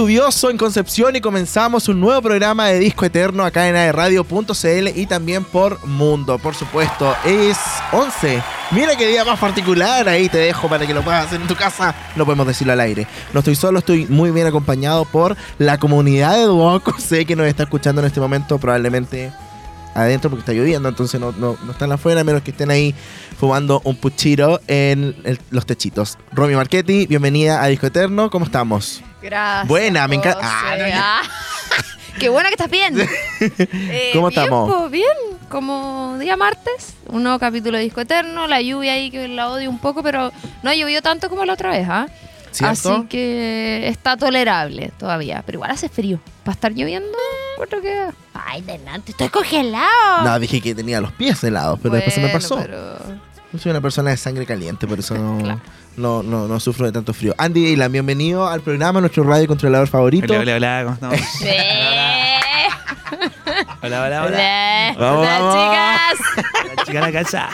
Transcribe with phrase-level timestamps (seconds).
[0.00, 5.04] lluvioso en Concepción y comenzamos un nuevo programa de Disco Eterno acá en aerradio.cl y
[5.04, 7.14] también por Mundo, por supuesto.
[7.22, 7.58] Es
[7.92, 8.42] 11.
[8.70, 11.54] Mira qué día más particular, ahí te dejo para que lo puedas hacer en tu
[11.54, 11.94] casa.
[12.16, 13.06] No podemos decirlo al aire.
[13.34, 16.94] No estoy solo, estoy muy bien acompañado por la comunidad de Duoco.
[16.98, 19.30] Sé que nos está escuchando en este momento, probablemente
[19.94, 22.94] adentro porque está lloviendo, entonces no, no, no están afuera, menos que estén ahí
[23.38, 25.14] fumando un puchiro en
[25.50, 26.16] los techitos.
[26.32, 29.02] Romy Marchetti, bienvenida a Disco Eterno, ¿cómo estamos?
[29.22, 29.68] Gracias.
[29.68, 30.40] Buena, me encanta-.
[30.42, 30.84] Ah, no.
[30.94, 31.22] Ah,
[32.18, 32.96] Qué bueno que estás bien.
[33.40, 34.70] Eh, ¿Cómo bien, estamos?
[34.70, 35.06] po, bien,
[35.48, 39.70] como día martes, un nuevo capítulo de Disco Eterno, la lluvia ahí que la odio
[39.70, 40.30] un poco, pero
[40.62, 42.06] no ha llovido tanto como la otra vez, ¿ah?
[42.50, 42.92] ¿Cierto?
[42.96, 46.18] Así que está tolerable todavía, pero igual hace frío.
[46.44, 47.16] Para estar lloviendo,
[47.68, 48.10] creo que...
[48.34, 50.22] Ay, delante, estoy congelado.
[50.24, 52.56] No, dije que tenía los pies helados, pero después se me pasó.
[52.58, 52.98] pero-
[53.52, 55.60] Yo soy una persona de sangre caliente, por eso no, Claro.
[56.00, 57.34] No, no, no sufro de tanto frío.
[57.38, 60.32] Andy Dylan, bienvenido al programa, nuestro radio controlador favorito.
[60.32, 61.20] Hola, hola, hola, ¿cómo estamos?
[61.44, 62.36] Eh.
[63.82, 64.26] Hola, hola, hola.
[64.26, 65.54] Hola, Vamos, Hola, vamos.
[65.54, 66.46] chicas.
[66.76, 67.48] La chica de la casa.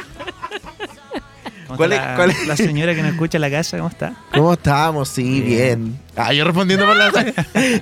[1.66, 2.46] ¿Cómo ¿Cuál es- la, cuál es?
[2.46, 4.14] la señora que nos escucha en la casa, ¿cómo está?
[4.32, 5.08] ¿Cómo estamos?
[5.08, 5.84] Sí, bien.
[5.84, 6.00] Bien.
[6.16, 7.08] Ah, yo respondiendo por la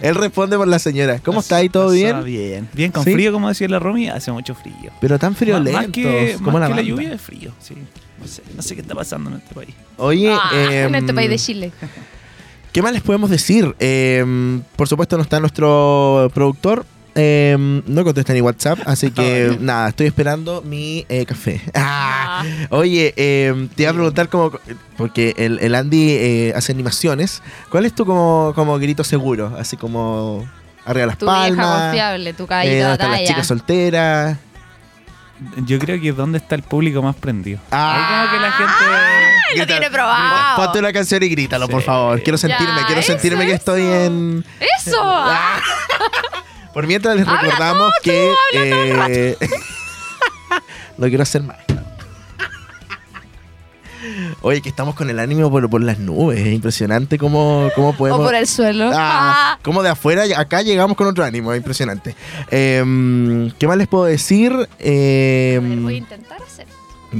[0.02, 1.18] Él responde por la señora.
[1.22, 1.68] ¿Cómo está ahí?
[1.68, 2.24] ¿Todo bien?
[2.24, 2.68] Bien.
[2.72, 3.12] Bien, con ¿Sí?
[3.12, 4.90] frío, como decía la Romy, hace mucho frío.
[5.00, 5.82] Pero tan Más- friolentos.
[5.82, 7.74] más que, como más la que la lluvia es frío, sí.
[8.20, 9.74] No sé, no sé qué está pasando en este país.
[9.96, 11.72] Oye, Ah, en este país de Chile.
[12.74, 13.74] ¿qué más les podemos decir?
[13.78, 16.84] Em, por supuesto, no está nuestro productor.
[17.16, 21.60] Em, no contesta ni WhatsApp, así que nada, estoy esperando mi eh, café.
[21.72, 24.50] Ah, Oye, em, te iba a preguntar como,
[24.96, 27.40] porque el, el Andy eh, hace animaciones,
[27.70, 29.54] ¿cuál es tu como, como grito seguro?
[29.56, 30.44] Así como
[30.84, 34.38] arriba las Tu vieja palmas, confiable, tu eh, caballito ¿dónde de están las chicas solteras.
[35.66, 37.58] Yo creo que es donde está el público más prendido.
[37.70, 37.94] Ah.
[37.96, 38.72] Ahí como que la gente...
[39.52, 40.56] Ay, lo tiene probado.
[40.56, 41.86] Ponte una canción y grítalo, por Sí.
[41.86, 42.22] favor.
[42.22, 44.44] Quiero sentirme, Ya, quiero eso, sentirme que estoy en...
[44.60, 45.00] ¡Eso!
[45.02, 45.58] ah,
[46.72, 48.32] Por mientras les Habla recordamos tú, que...
[48.52, 49.36] tú, habla eh,
[50.98, 51.56] no quiero hacer más.
[54.46, 56.38] Oye, que estamos con el ánimo por, por las nubes.
[56.38, 58.20] Es impresionante cómo, cómo O podemos...
[58.20, 58.90] por el suelo.
[58.92, 59.58] Ah, Ah.
[59.62, 62.14] como de afuera, acá llegamos con otro ánimo, es impresionante.
[62.50, 64.52] Em, ¿Qué más les puedo decir?
[64.52, 66.66] A ver, Em, voy a intentar hacer.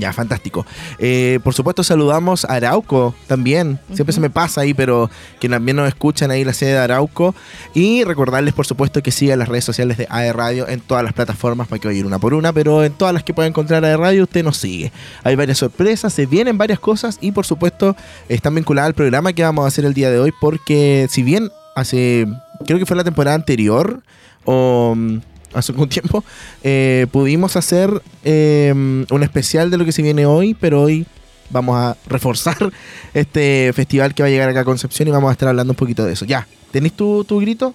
[0.01, 0.67] Ya, fantástico.
[0.99, 3.79] Eh, por supuesto, saludamos a Arauco también.
[3.93, 5.11] Siempre se me pasa ahí, pero
[5.41, 7.35] que también nos escuchan ahí la sede de Arauco.
[7.75, 11.13] Y recordarles, por supuesto, que sigan las redes sociales de AE Radio en todas las
[11.13, 13.97] plataformas para que vayan una por una, pero en todas las que pueda encontrar AE
[13.97, 14.93] Radio, usted nos sigue.
[15.23, 17.97] Hay varias sorpresas, se vienen varias cosas y, por supuesto,
[18.29, 21.51] están vinculadas al programa que vamos a hacer el día de hoy, porque si bien
[21.75, 22.27] hace,
[22.67, 24.03] creo que fue la temporada anterior,
[24.45, 25.19] o mm,
[25.55, 26.25] hace algún tiempo,
[26.63, 31.07] eh, pudimos hacer eh, un especial de lo que se viene hoy, pero hoy
[31.51, 32.57] vamos a reforzar
[33.15, 35.77] este festival que va a llegar acá a Concepción y vamos a estar hablando un
[35.77, 36.25] poquito de eso.
[36.25, 37.75] Ya, ¿tenés tu, tu grito?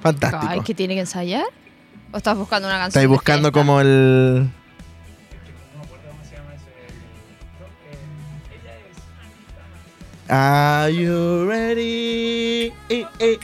[0.00, 0.46] Fantástico.
[0.48, 1.44] Ay, ¿que tiene que ensayar?
[2.12, 2.88] ¿O estás buscando una canción?
[2.88, 4.48] Estáis de buscando como el...
[10.28, 12.72] Are you ready?
[12.88, 13.38] Eh, eh,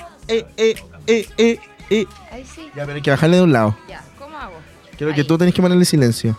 [1.39, 1.59] eh,
[1.91, 2.07] eh.
[2.31, 2.71] Ahí sí.
[2.75, 3.77] Ya, pero hay que bajarle de un lado.
[3.89, 4.55] Ya, ¿cómo hago?
[4.97, 6.37] Creo que tú tenés que ponerle silencio.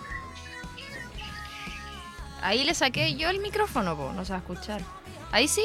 [2.41, 4.81] Ahí le saqué yo el micrófono, po, no se va a escuchar.
[5.31, 5.63] Ahí sí.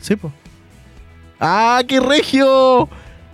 [0.00, 0.32] Sí, po.
[1.40, 2.88] ¡Ah, qué regio!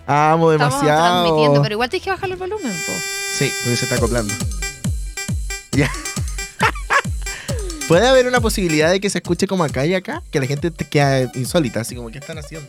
[0.07, 1.23] Amo Estamos demasiado.
[1.23, 2.93] transmitiendo, pero igual tienes que bajarle el volumen, po.
[3.39, 4.35] Sí, porque se está acoplando.
[5.73, 5.91] Ya.
[7.89, 10.23] ¿Puede haber una posibilidad de que se escuche como acá y acá?
[10.31, 12.69] Que la gente te queda insólita, así como, ¿qué están haciendo?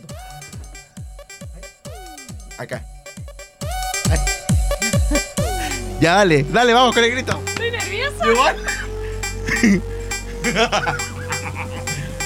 [2.58, 2.84] Acá.
[6.00, 7.40] Ya, dale, dale, vamos con el grito.
[7.46, 8.26] Estoy nerviosa.
[8.30, 8.56] Igual.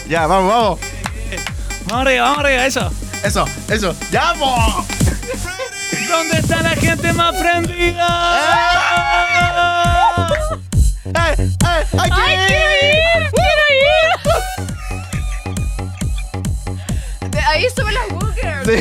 [0.09, 0.81] ya, vamos, vamos.
[1.87, 2.91] Vamos arriba, vamos arriba, eso.
[3.23, 3.95] Eso, eso.
[4.11, 4.87] ¡Ya, vamos!
[6.09, 8.09] ¿Dónde está la gente más prendida?
[11.05, 11.47] ¡Eh, eh!
[11.99, 12.41] ¡Hay que ¡Ay, ir!
[12.49, 13.31] quiero ir!
[13.31, 13.65] ¡Quiero
[17.23, 17.31] ir!
[17.31, 18.67] De ahí suben los bookers.
[18.67, 18.75] Sí.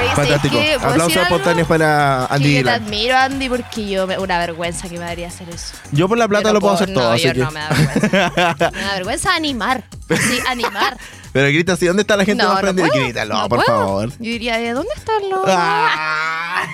[0.00, 0.56] Oye, ¿sabes Fantástico.
[0.56, 4.88] ¿Puedo Aplausos espontáneos para Andy Que yo te admiro, Andy, porque yo me, una vergüenza
[4.88, 5.74] que me daría hacer eso.
[5.92, 7.40] Yo por la plata no lo puedo hacer no, todo, así yo que.
[7.40, 8.70] no, me da vergüenza.
[8.72, 9.84] me da vergüenza animar.
[10.08, 10.96] Sí, animar.
[11.32, 12.88] Pero grita así, ¿dónde está la gente no, más no prendida?
[12.92, 13.78] Grítalo, no por puedo.
[13.78, 14.08] favor.
[14.10, 15.44] Yo diría, ¿de dónde están los...?
[15.46, 16.64] Ah.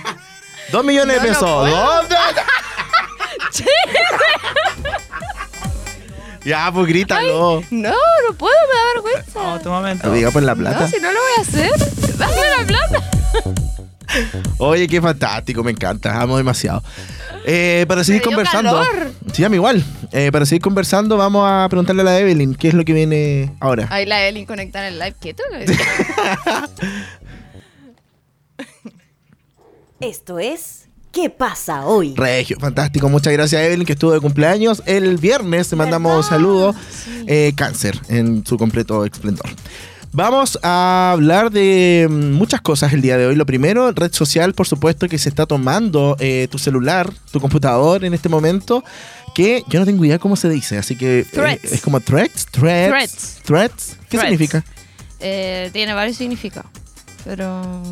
[0.73, 1.71] Dos millones de No, no pesos.
[1.71, 2.17] ¿Dónde?
[6.45, 7.63] ya, pues grítalo.
[7.71, 9.39] No, no puedo, me da vergüenza.
[9.41, 10.13] Vamos, tu momento.
[10.13, 10.89] Diga por la No, plata.
[10.89, 11.71] si no lo voy a hacer.
[12.17, 13.11] Dame la plata.
[14.59, 16.21] Oye, qué fantástico, me encanta.
[16.21, 16.83] Amo demasiado.
[17.45, 18.73] Eh, para seguir dio conversando.
[18.73, 19.13] calor.
[19.33, 19.85] Sí, a mí igual.
[20.13, 23.53] eh, para seguir conversando, vamos a preguntarle a la Evelyn qué es lo que viene
[23.61, 23.87] ahora.
[23.91, 25.15] Ahí la Evelyn conectar el live.
[25.21, 25.81] ¿Qué tengo que decir?
[30.01, 30.87] Esto es
[31.17, 32.13] ¿Qué pasa hoy?
[32.15, 33.09] Regio, fantástico.
[33.09, 35.71] Muchas gracias, Evelyn, que estuvo de cumpleaños el viernes.
[35.71, 36.77] Te mandamos saludos.
[36.91, 37.25] Sí.
[37.27, 39.47] Eh, cáncer en su completo esplendor.
[40.17, 43.37] Vamos a hablar de mm, muchas cosas el día de hoy.
[43.37, 48.03] Lo primero, red social, por supuesto, que se está tomando eh, tu celular, tu computador
[48.03, 48.83] en este momento,
[49.35, 52.89] que yo no tengo idea cómo se dice, así que eh, es como threads, threads,
[52.89, 53.41] Threads.
[53.45, 53.97] threads.
[54.09, 54.23] ¿Qué Threads.
[54.31, 54.65] significa?
[55.21, 56.71] Eh, tiene varios significados.
[57.23, 57.83] Pero.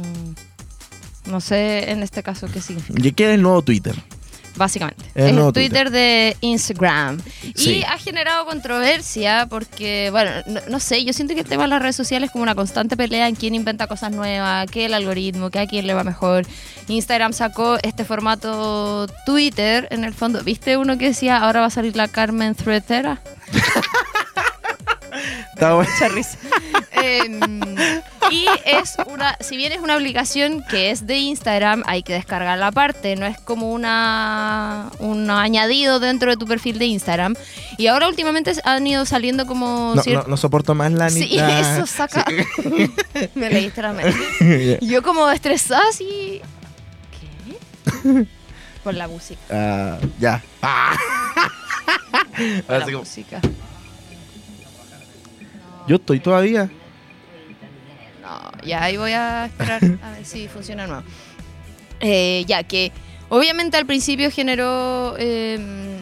[1.27, 3.07] No sé en este caso qué significa.
[3.07, 3.95] ¿Y qué es el nuevo Twitter?
[4.57, 5.05] Básicamente.
[5.15, 7.21] El es el nuevo Twitter, de Instagram.
[7.55, 7.79] Sí.
[7.79, 11.71] Y ha generado controversia porque, bueno, no, no sé, yo siento que el tema de
[11.71, 14.95] las redes sociales es como una constante pelea en quién inventa cosas nuevas, qué el
[14.95, 16.47] algoritmo, qué a quién le va mejor.
[16.89, 20.43] Instagram sacó este formato Twitter, en el fondo.
[20.43, 23.21] ¿Viste uno que decía ahora va a salir la Carmen Threadera?
[25.55, 25.91] Está bueno.
[25.93, 26.39] Mucha risa.
[27.07, 27.41] Em,
[28.31, 32.69] y es una, si bien es una aplicación que es de Instagram, hay que descargarla
[32.69, 37.35] aparte, no es como una un añadido dentro de tu perfil de Instagram.
[37.77, 41.37] Y ahora últimamente han ido saliendo como No, cier- no, no soporto más la Sí,
[41.39, 42.25] eso saca.
[43.35, 44.79] Me leíste la mente.
[44.81, 46.41] Yo como estresada así.
[47.21, 48.27] ¿Qué?
[48.83, 49.41] Por la música.
[49.51, 50.43] Ah, ya.
[50.63, 50.97] Ah.
[52.67, 53.41] Por la como- música.
[55.87, 56.71] Yo estoy todavía.
[58.23, 61.05] No, ya ahí voy a esperar a ver si funciona de nuevo.
[62.01, 62.93] Eh, ya que
[63.29, 65.15] obviamente al principio generó...
[65.19, 65.99] eh,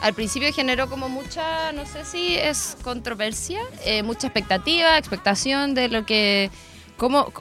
[0.00, 5.88] al principio generó como mucha, no sé si es controversia, eh, mucha expectativa, expectación de
[5.88, 6.50] lo que...
[6.96, 7.32] Cómo,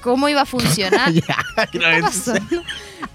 [0.00, 1.12] cómo iba a funcionar.
[1.12, 1.80] ya, ¿Qué?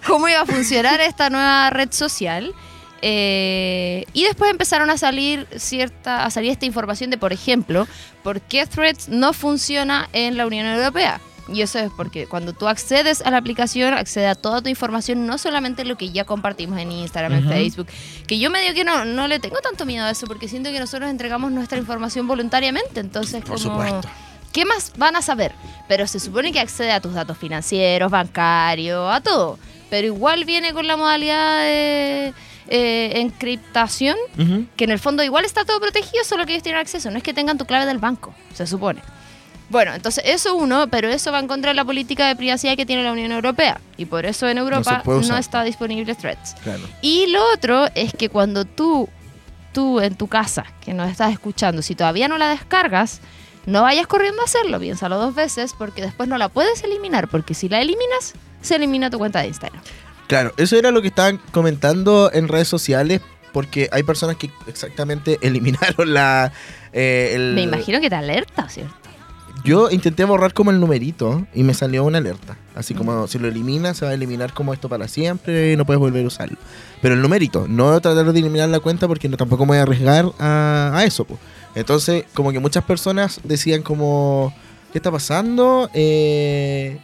[0.06, 2.54] ¿Cómo iba a funcionar esta nueva red social?
[3.02, 7.88] Eh, y después empezaron a salir cierta, a salir esta información de, por ejemplo,
[8.24, 11.20] por qué Threads no funciona en la Unión Europea.
[11.52, 15.26] Y eso es porque cuando tú accedes a la aplicación, accede a toda tu información,
[15.26, 17.50] no solamente lo que ya compartimos en Instagram, en Ujú.
[17.54, 17.88] Facebook.
[18.28, 20.80] Que yo medio que no, no le tengo tanto miedo a eso, porque siento que
[20.80, 23.00] nosotros entregamos nuestra información voluntariamente.
[23.00, 24.10] Entonces, Por como, supuesto.
[24.54, 25.54] ¿Qué más van a saber?
[25.88, 29.58] Pero se supone que accede a tus datos financieros, bancarios, a todo.
[29.90, 32.34] Pero igual viene con la modalidad de
[32.74, 34.16] eh, encriptación,
[34.78, 37.12] que en el fondo igual está todo protegido, solo que ellos tienen acceso.
[37.12, 39.02] No es que tengan tu clave del banco, se supone.
[39.70, 42.86] Bueno, entonces eso uno, pero eso va en contra de la política de privacidad que
[42.86, 43.82] tiene la Unión Europea.
[43.98, 46.56] Y por eso en Europa no, está disponible Threads.
[46.64, 46.84] Claro.
[47.02, 49.10] Y lo otro es que cuando tú,
[49.74, 53.20] tú en tu casa, que nos estás escuchando, si todavía no la descargas,
[53.66, 57.54] no vayas corriendo a hacerlo, piénsalo dos veces, porque después no la puedes eliminar, porque
[57.54, 59.82] si la eliminas, se elimina tu cuenta de Instagram.
[60.32, 63.20] Claro, eso era lo que estaban comentando en redes sociales,
[63.52, 66.54] porque hay personas que exactamente eliminaron la...
[66.94, 68.96] eh, el- Me imagino que te alerta, ¿cierto?
[69.66, 72.56] Yo intenté borrar como el numerito y me salió una alerta.
[72.76, 75.86] Así como si lo eliminas, se va a eliminar como esto para siempre y no
[75.86, 76.58] puedes volver a usarlo.
[77.02, 79.82] Pero el numerito, no tratar de eliminar la cuenta porque no, tampoco me voy a
[79.82, 81.26] arriesgar a, a eso.
[81.26, 81.38] po.
[81.76, 84.54] Entonces, como que muchas personas decían como,
[84.94, 85.90] ¿qué está pasando?
[85.94, 86.98] Eh,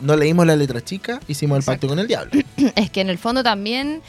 [0.00, 2.32] no leímos la letra chica, hicimos el pacto con el diablo.
[2.76, 4.02] es que en el fondo también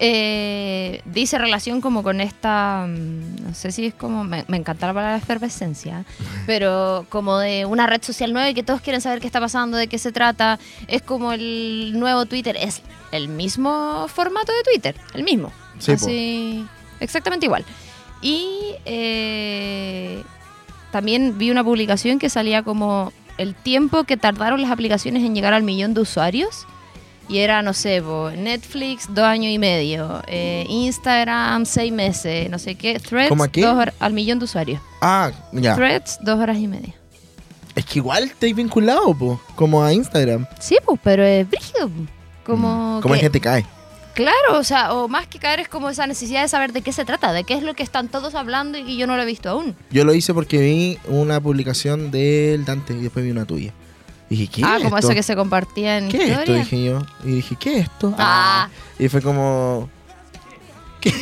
[0.00, 4.86] eh, dice relación como con esta, mm, no sé si es como, me, me encanta
[4.86, 6.04] la palabra efervescencia,
[6.46, 9.76] pero como de una red social nueva y que todos quieren saber qué está pasando,
[9.76, 14.96] de qué se trata, es como el nuevo Twitter, es el mismo formato de Twitter,
[15.14, 16.66] el mismo, Sí, así,
[17.00, 17.64] exactamente igual.
[18.20, 20.22] Y eh,
[20.90, 25.54] también vi una publicación que salía como el tiempo que tardaron las aplicaciones en llegar
[25.54, 26.66] al millón de usuarios.
[27.30, 32.58] Y era, no sé, po, Netflix dos años y medio, eh, Instagram seis meses, no
[32.58, 33.60] sé qué, Threads ¿Cómo a qué?
[33.60, 34.80] dos hor- al millón de usuarios.
[35.02, 35.74] Ah, ya.
[35.74, 36.94] Threads dos horas y media.
[37.74, 40.46] Es que igual estáis vinculado, po, como a Instagram.
[40.58, 41.88] Sí, pues, pero es brígido.
[41.88, 41.94] po.
[42.44, 43.02] Como, Mm.
[43.02, 43.66] Como hay que- gente cae.
[44.18, 46.92] Claro, o sea, o más que caer es como esa necesidad de saber de qué
[46.92, 49.22] se trata, de qué es lo que están todos hablando y que yo no lo
[49.22, 49.76] he visto aún.
[49.92, 53.72] Yo lo hice porque vi una publicación del Dante y después vi una tuya.
[54.28, 55.10] Y dije, ¿qué ah, es como esto?
[55.10, 56.40] eso que se compartía en ¿Qué es esto?
[56.40, 56.62] historia.
[56.64, 57.06] Dije yo.
[57.22, 58.12] Y dije, ¿qué es esto?
[58.18, 58.68] Ah.
[58.98, 59.88] Y fue como...
[61.00, 61.14] ¿Qué?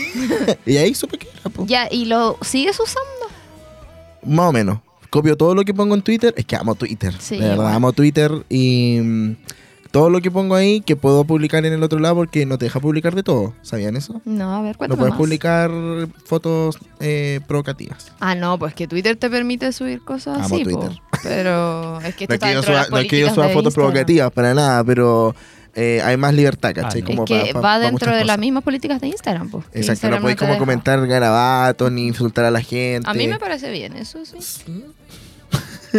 [0.65, 1.67] y ahí supe que era, po.
[1.67, 3.27] Ya, ¿y lo sigues usando?
[4.25, 4.79] Más o menos.
[5.11, 6.33] Copio todo lo que pongo en Twitter.
[6.35, 7.15] Es que amo Twitter.
[7.19, 8.33] Sí, de verdad, amo Twitter.
[8.49, 9.37] Y mm,
[9.97, 12.67] todo lo que pongo ahí que puedo publicar en el otro lado porque no te
[12.67, 13.55] deja publicar de todo.
[13.63, 14.21] ¿Sabían eso?
[14.25, 15.19] No, a ver, No cuéntame puedes más.
[15.19, 15.71] publicar
[16.25, 18.13] fotos eh, provocativas.
[18.21, 20.71] Ah, no, pues que Twitter te permite subir cosas Amo así, po.
[20.81, 20.99] Twitter.
[21.23, 23.03] Pero es que esto No es está que, yo dentro de suba, las no es
[23.09, 23.91] que yo políticas suba de fotos Instagram.
[23.93, 25.35] provocativas para nada, pero
[25.75, 27.01] eh, hay más libertad, ¿cachai?
[27.01, 27.07] Ah, no.
[27.07, 28.39] Como es que pa- pa- va pa dentro muchas de las cosas.
[28.39, 29.65] mismas políticas de Instagram, pues.
[29.67, 30.59] que Exacto, no podéis te como deja.
[30.59, 33.09] comentar garabatos ni insultar a la gente.
[33.09, 34.37] A mí me parece bien, eso sí.
[34.41, 34.85] Sí,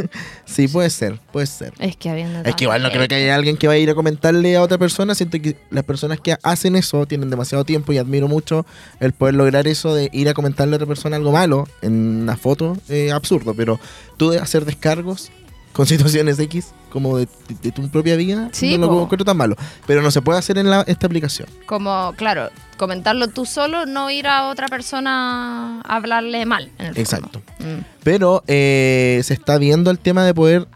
[0.72, 1.74] puede ser, puede ser.
[1.80, 3.90] Es que habiendo Es que igual no creo que haya alguien que vaya a ir
[3.90, 5.16] a comentarle a otra persona.
[5.16, 8.66] Siento que las personas que hacen eso tienen demasiado tiempo y admiro mucho
[9.00, 12.38] el poder lograr eso de ir a comentarle a otra persona algo malo en una
[12.38, 12.78] foto.
[12.90, 13.80] eh, absurdo, pero
[14.18, 15.32] tú de hacer descargos
[15.78, 17.28] con situaciones X como de,
[17.72, 19.04] tu propia vida Sí, no lo po.
[19.04, 19.56] encuentro tan malo.
[19.86, 21.48] Pero no se puede hacer en la, esta aplicación.
[21.68, 26.72] Como, claro, comentarlo tú solo, no ir a otra persona a hablarle mal.
[26.80, 26.98] en el.
[26.98, 27.44] Exacto.
[27.60, 27.84] Mm.
[28.04, 30.68] Pero eh, se está viendo el tema de poder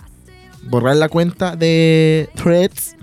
[0.62, 2.96] borrar la cuenta de Threads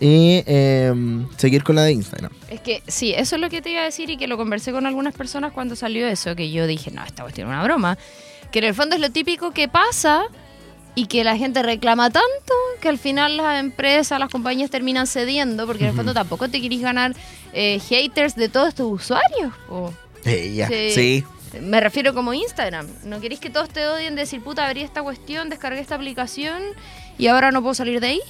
[0.00, 2.32] y em, seguir con la de Instagram.
[2.48, 4.72] Es que sí, eso es lo que te iba a decir y que lo conversé
[4.72, 7.98] con algunas personas cuando salió eso, que yo dije, no, esta cuestión es una broma.
[8.50, 10.24] Que en el fondo es lo típico que pasa
[10.94, 15.66] y que la gente reclama tanto que al final las empresas, las compañías terminan cediendo
[15.66, 17.14] porque en el fondo tampoco te querís ganar
[17.52, 19.52] eh, haters de todos tus usuarios.
[19.68, 19.92] po.
[20.24, 20.90] Ella, Sí.
[20.90, 21.24] sí.
[21.60, 22.88] Me refiero como Instagram.
[23.04, 26.62] No queréis que todos te odien, decir, puta, abrí esta cuestión, descargué esta aplicación
[27.16, 28.20] y ahora no puedo salir de ahí.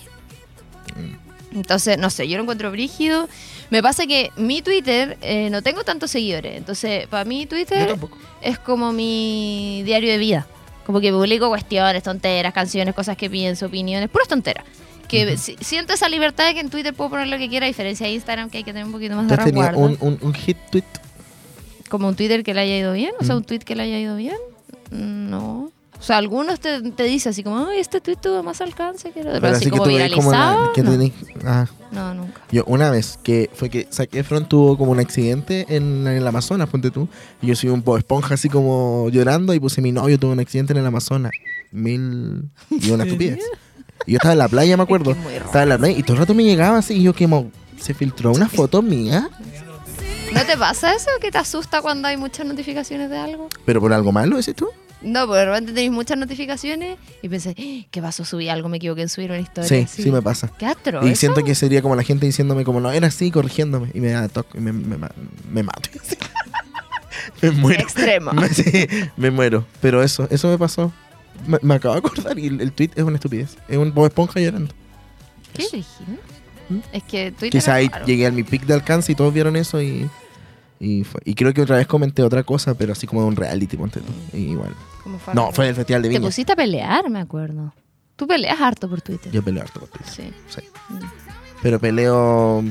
[1.52, 3.28] Entonces, no sé, yo lo encuentro brígido.
[3.70, 6.56] Me pasa que mi Twitter eh, no tengo tantos seguidores.
[6.56, 7.96] Entonces, para mí Twitter
[8.42, 10.46] es como mi diario de vida.
[10.86, 14.64] Como que publico cuestiones, tonteras, canciones, cosas que pienso, opiniones, puras tonteras.
[15.08, 17.68] Que si- siento esa libertad de que en Twitter puedo poner lo que quiera, a
[17.68, 19.78] diferencia de Instagram, que hay que tener un poquito más ¿Tú de resguardo.
[19.78, 20.84] un, un, un hit tweet?
[21.88, 23.38] Como un Twitter que le haya ido bien, o sea, Mm.
[23.38, 24.36] un tweet que le haya ido bien.
[24.90, 25.70] No.
[26.04, 29.20] O sea, algunos te, te dicen así como, ay, este tweet tuvo más alcance que
[29.20, 30.92] el otro", Pero así, como tú veis como la- que no.
[30.92, 31.12] tenés-
[31.46, 32.42] ah, no, nunca.
[32.52, 36.26] yo una vez que fue que Zac Efron tuvo como un accidente en, en el
[36.26, 37.08] Amazonas, ponte tú.
[37.40, 40.40] Y yo soy un poco esponja así como llorando y puse mi novio tuvo un
[40.40, 41.32] accidente en el Amazonas.
[41.72, 43.38] Mil y una estupidez.
[44.06, 45.12] Y yo estaba en la playa, me acuerdo.
[45.12, 45.46] Es que es muy raro.
[45.46, 47.94] estaba en la playa y todo el rato me llegaba así y yo como se
[47.94, 49.30] filtró una foto mía,
[50.34, 53.48] ¿No te pasa eso que te asusta cuando hay muchas notificaciones de algo?
[53.64, 54.68] pero por algo malo, ¿ese tú?
[55.02, 58.24] No, porque de repente tenéis muchas notificaciones y pensé, "Eh, ¿qué pasó?
[58.24, 59.68] Subí algo, me equivoqué en subir una historia.
[59.68, 60.50] Sí, sí, me pasa.
[60.58, 61.06] Qué astro.
[61.06, 61.20] Y eso.
[61.20, 63.90] siento que sería como la gente diciéndome como no era así, corrigiéndome.
[63.92, 65.10] Y me da toque y me, me, ma-
[65.50, 65.90] me mato.
[67.42, 67.82] me muero.
[67.82, 68.32] Extremo.
[68.32, 68.86] Me, sí,
[69.16, 69.66] me muero.
[69.80, 70.92] Pero eso, eso me pasó.
[71.46, 73.56] Me, me acabo de acordar y el, el tweet es una estupidez.
[73.68, 74.72] Es un Bob Esponja llorando.
[75.52, 75.64] ¿Qué?
[76.68, 76.78] ¿Mm?
[76.92, 79.82] Es que Twitter Quizá ahí llegué a mi pic de alcance y todos vieron eso
[79.82, 80.08] y,
[80.80, 83.36] y, fue- y creo que otra vez comenté otra cosa, pero así como de un
[83.36, 84.12] reality, ponte tú.
[84.36, 84.56] Y
[85.34, 86.26] No, fue del Festival de Te Viña.
[86.28, 87.72] pusiste a pelear, me acuerdo.
[88.16, 89.32] Tú peleas harto por Twitter.
[89.32, 90.12] Yo peleo harto por Twitter.
[90.12, 90.32] Sí.
[90.48, 90.60] Sí.
[90.88, 90.98] Mm.
[91.62, 92.62] Pero peleo.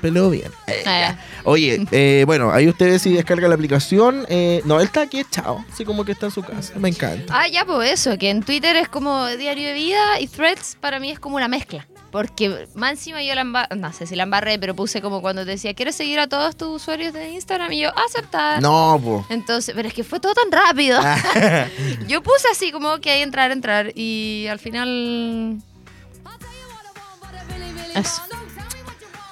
[0.00, 0.50] Peleo bien.
[0.66, 4.24] Eh, Ah, Oye, eh, bueno, ahí ustedes si descarga la aplicación.
[4.30, 5.62] eh, no, él está aquí echado.
[5.70, 6.72] Así como que está en su casa.
[6.78, 7.38] Me encanta.
[7.38, 10.98] Ah, ya, pues eso, que en Twitter es como diario de vida y threads para
[11.00, 11.86] mí es como una mezcla.
[12.10, 15.44] Porque más encima yo la embarré, no sé si la embarré, pero puse como cuando
[15.44, 17.72] te decía, ¿quieres seguir a todos tus usuarios de Instagram?
[17.72, 18.60] Y yo, aceptar.
[18.60, 19.24] No, po.
[19.28, 20.98] Entonces, pero es que fue todo tan rápido.
[21.00, 21.68] Ah.
[22.08, 23.92] Yo puse así como que entrar, entrar.
[23.94, 25.58] Y al final.
[27.94, 28.22] Eso.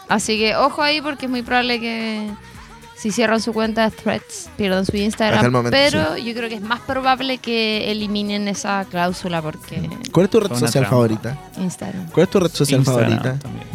[0.08, 2.30] Así que ojo ahí porque es muy probable que
[2.98, 5.52] si cierran su cuenta de Threads pierdan su Hasta el Instagram.
[5.52, 10.30] momento, pero yo creo que es más probable que eliminen esa cláusula porque ¿Cuál es
[10.30, 10.90] tu red social trampa.
[10.90, 11.38] favorita?
[11.58, 12.10] Instagram.
[12.10, 13.38] ¿Cuál es tu red social Instagram favorita?
[13.38, 13.66] también.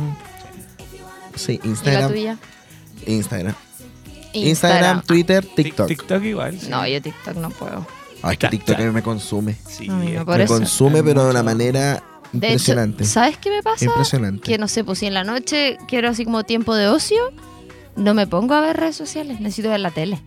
[1.36, 2.12] Sí, ¿Y la Instagram.
[2.12, 2.38] tuya?
[3.08, 3.56] Instagram.
[4.34, 5.88] Instagram, Twitter, TikTok.
[5.88, 6.60] TikTok igual.
[6.60, 6.68] sí.
[6.70, 7.86] No, yo TikTok no puedo.
[8.22, 9.56] Ay, es que TikTok me consume.
[9.70, 10.53] Sí, no, es por me eso.
[10.53, 11.56] consume, pero de una mucho.
[11.56, 11.82] manera
[12.32, 13.03] De hecho, impresionante.
[13.06, 13.86] ¿sabes qué me pasa?
[13.86, 14.42] Impresionante.
[14.50, 17.20] Que no sé, pues si en la noche quiero así como tiempo de ocio,
[17.95, 20.21] no me pongo a ver redes sociales, necesito ver la tele,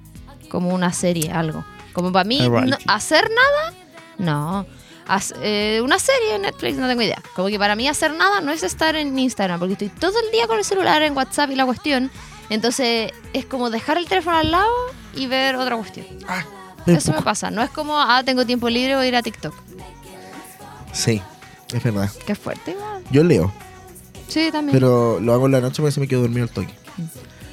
[0.51, 1.65] como una serie, algo.
[1.93, 3.73] Como para mí, no- hacer nada,
[4.19, 4.67] no.
[5.09, 7.23] Haz- eh, una serie en Netflix, no tengo idea.
[7.37, 10.33] Como que para mí hacer nada no es estar en Instagram, porque estoy todo el
[10.33, 12.11] día con el celular, en WhatsApp y la cuestión.
[12.51, 14.71] Entonces es como dejar el teléfono al lado
[15.15, 16.07] y ver otra cuestión.
[16.87, 17.51] Me Eso me pasa.
[17.51, 19.55] No es como, ah, tengo tiempo libre, voy a ir a TikTok.
[20.93, 21.21] Sí,
[21.73, 22.11] es verdad.
[22.27, 23.03] Qué fuerte, igual.
[23.11, 23.53] Yo leo,
[24.29, 24.73] Sí, también.
[24.77, 26.75] pero lo hago en la noche porque se me quedo dormido al toque.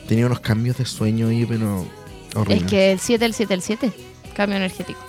[0.07, 1.85] Tenía unos cambios de sueño ahí, pero
[2.35, 2.63] horribles.
[2.63, 3.93] Es que el 7, el 7, el 7.
[4.35, 4.99] Cambio energético.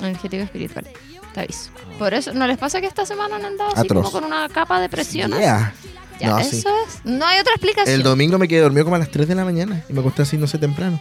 [0.00, 0.86] Energético espiritual.
[1.34, 1.70] Te aviso.
[1.98, 4.04] Por eso, ¿no les pasa que esta semana han andado así Atroz.
[4.06, 5.30] como con una capa de presión?
[5.32, 5.74] Yeah.
[6.18, 6.58] Ya, No, eso sí.
[6.86, 7.00] es.
[7.04, 7.94] No hay otra explicación.
[7.94, 10.22] El domingo me quedé dormido como a las 3 de la mañana y me acosté
[10.22, 11.00] así, no sé, temprano.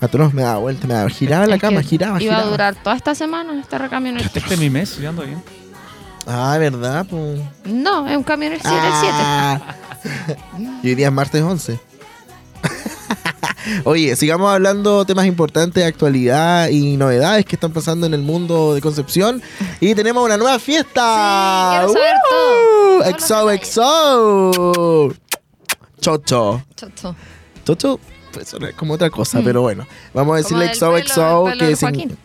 [0.00, 2.42] Atroz, me daba vuelta, me daba, giraba en la cama, giraba, Iba giraba.
[2.48, 4.38] a durar toda esta semana este recambio energético.
[4.44, 5.42] Este es mi mes, yo ando bien.
[6.26, 7.06] Ah, ¿verdad?
[7.08, 7.40] Pues.
[7.64, 9.14] No, es un cambio energético el 7.
[9.16, 9.74] Ah.
[10.82, 11.78] y hoy día es martes 11.
[13.84, 18.74] Oye, sigamos hablando temas importantes de actualidad y novedades que están pasando en el mundo
[18.74, 19.42] de Concepción.
[19.80, 21.84] Y tenemos una nueva fiesta.
[21.86, 22.98] Sí, quiero saber todo.
[22.98, 23.12] Todos
[25.08, 25.16] los.
[26.00, 26.62] Chocho.
[26.76, 27.16] Chocho.
[27.64, 28.00] Chocho
[28.32, 29.86] pues, suena como otra cosa, pero bueno.
[30.14, 30.68] Vamos a decirle Mm.
[30.68, 31.44] Del XOXO.
[31.44, 32.18] pelo- del pelo que de sin- Joaquín.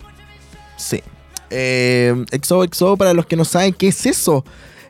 [0.77, 1.03] Sí.
[1.49, 4.43] Eh, XOXO, para los que no saben qué es eso,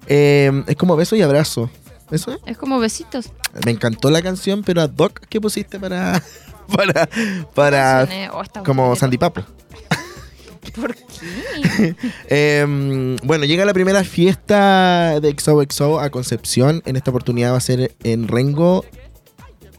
[0.08, 1.70] eh, es como beso y abrazo.
[2.12, 2.40] ¿Eso es?
[2.46, 3.32] Es como besitos.
[3.66, 6.22] Me encantó la canción, pero a Doc, ¿qué pusiste para.
[6.76, 7.10] para.
[7.56, 8.08] para.
[8.34, 8.96] Oh, como.
[8.96, 9.44] Sandy Papo?
[10.76, 11.02] ¿Por qué?
[12.30, 16.82] Eh, bueno, llega la primera fiesta de XOXO a Concepción.
[16.86, 18.86] En esta oportunidad va a ser en Rengo.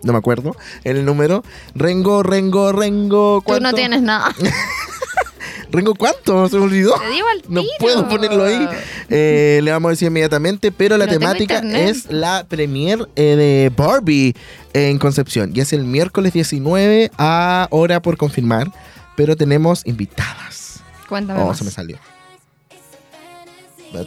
[0.03, 1.45] No me acuerdo el número.
[1.75, 3.43] Rengo, Rengo, Rengo.
[3.47, 4.35] Tú no tienes nada.
[5.73, 6.49] ¿Rengo cuánto?
[6.49, 6.95] Se me olvidó.
[7.01, 7.73] Te digo al No tiro.
[7.81, 8.69] puedo ponerlo ahí.
[9.09, 13.73] Eh, le vamos a decir inmediatamente, pero la No temática es la premier eh, de
[13.75, 14.35] Barbie
[14.75, 15.51] en Concepción.
[15.55, 18.71] Y es el miércoles 19 a hora por confirmar,
[19.17, 20.81] pero tenemos invitadas.
[21.09, 21.59] Cuéntame Oh, más.
[21.59, 21.99] se me salió.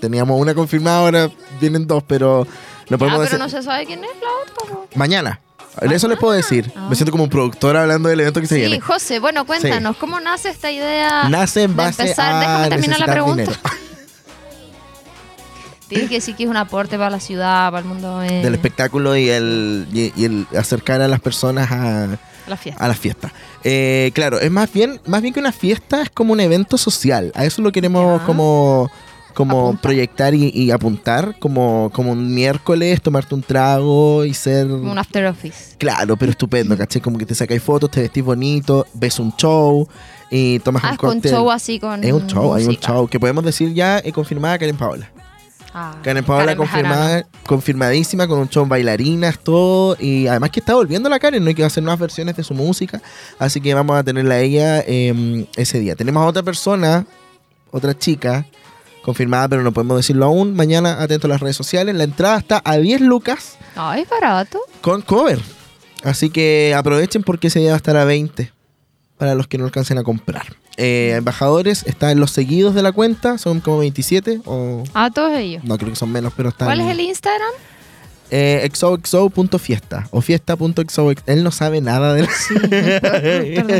[0.02, 1.32] Teníamos una confirmada, ahora
[1.62, 2.48] vienen dos, pero
[2.90, 3.40] no Ah, podemos pero decir.
[3.40, 4.76] no se sabe quién es la otra.
[4.76, 4.88] po.
[4.96, 5.40] Mañana.
[5.82, 6.72] Eso les puedo decir.
[6.76, 6.88] Ah.
[6.90, 8.80] Me siento como un productor hablando del evento que se Sí, viene.
[8.80, 11.28] José, bueno, cuéntanos, ¿cómo nace esta idea?
[11.30, 12.34] Nace en de base empezar?
[12.34, 13.52] a Déjame terminar la pregunta.
[15.88, 18.56] Tienes que decir que es un aporte para la ciudad, para el mundo eh, del
[18.56, 22.18] espectáculo y el, y, y el acercar a las personas a,
[22.48, 22.84] la fiesta.
[22.84, 23.34] a la fiesta.
[23.64, 27.32] Eh, claro, es más bien, más bien que una fiesta, es como un evento social.
[27.36, 28.90] A eso lo queremos como,
[29.36, 29.82] como Apunta.
[29.84, 34.68] proyectar y, y apuntar, como, como un miércoles, tomarte un trago y ser...
[34.68, 35.76] Como un after office.
[35.78, 37.02] Claro, pero estupendo, ¿cachai?
[37.02, 39.88] Como que te sacáis fotos, te vestís bonito, ves un show
[40.32, 41.32] y tomas Ah, un es con cóctel.
[41.32, 44.58] show así con Es un show, hay un show que podemos decir ya eh, confirmada
[44.58, 45.12] Karen Paola.
[45.78, 49.98] Ah, Karen Paola Karen confirmada, confirmadísima con un show bailarinas, todo.
[50.00, 51.50] Y además que está volviendo la Karen, ¿no?
[51.50, 53.02] Y que hacer nuevas versiones de su música.
[53.40, 55.96] Así que vamos a tenerla a ella eh, ese día.
[55.98, 57.06] Tenemos a otra persona,
[57.72, 58.46] otra chica,
[59.06, 60.54] confirmada, pero no podemos decirlo aún.
[60.56, 61.96] Mañana atento a las redes sociales.
[61.96, 64.60] La entrada está a 10 lucas Ay, barato.
[64.82, 65.40] con cover.
[66.04, 68.52] Así que aprovechen porque ese día va a estar a 20
[69.18, 70.46] para los que no alcancen a comprar.
[70.78, 75.64] Eh, embajadores están los seguidos de la cuenta, son como 27 o Ah, todos ellos.
[75.64, 77.52] no creo que son menos, pero están ¿Cuál es el Instagram?
[78.32, 81.24] Eh, xoxo.fiesta o fiesta.xox.
[81.26, 82.28] Él no sabe nada de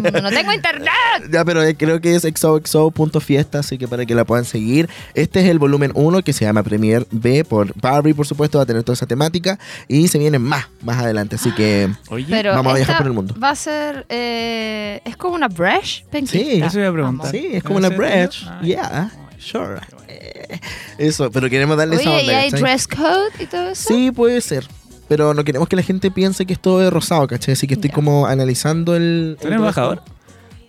[0.02, 0.92] Perdón, no tengo internet.
[1.32, 4.90] Ya, pero eh, creo que es xoxo.fiesta, así que para que la puedan seguir.
[5.14, 8.64] Este es el volumen 1 que se llama Premier B por Barbie, por supuesto, va
[8.64, 12.54] a tener toda esa temática y se vienen más, más adelante, así que Oye, Pero
[12.54, 13.36] Vamos a viajar por el mundo.
[13.42, 14.06] Va a ser.
[14.10, 16.02] eh, es como una brush.
[16.26, 16.62] Sí.
[16.64, 17.32] eso iba a preguntar.
[17.32, 18.46] sí, es como una bridge.
[18.48, 19.80] Ah, Yeah, sure.
[20.08, 20.60] Eh,
[20.98, 22.22] Eso, pero queremos darle esa onda.
[22.24, 22.62] ¿y hay ¿cachai?
[22.62, 23.88] dress code y todo eso?
[23.94, 24.68] Sí, puede ser.
[25.08, 27.54] Pero no queremos que la gente piense que es todo de rosado, ¿cachai?
[27.54, 27.96] Así que estoy Ya.
[27.96, 29.38] como analizando el.
[29.40, 30.02] ¿Tú eres el embajador?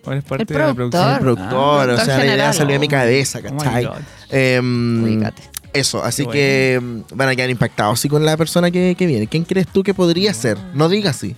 [0.04, 1.00] ¿O eres parte de la productor.
[1.00, 1.10] producción?
[1.14, 3.88] El productor, Ah, o sea, productor la idea salió de mi cabeza, Oh my ¿cachai?
[4.30, 5.42] Em, Ubícate.
[5.72, 6.80] eso, así que
[7.14, 9.26] van a quedar impactados sí, con la persona que, que viene.
[9.26, 10.58] ¿Quién crees tú que podría ser?
[10.74, 11.34] No digas así.